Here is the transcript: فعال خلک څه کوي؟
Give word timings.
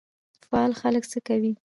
فعال 0.49 0.71
خلک 0.81 1.03
څه 1.11 1.19
کوي؟ 1.27 1.51